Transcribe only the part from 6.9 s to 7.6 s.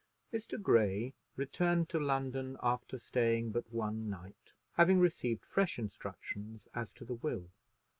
to the will.